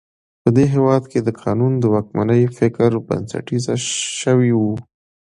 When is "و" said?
4.59-4.63